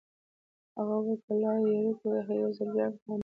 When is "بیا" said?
2.75-2.85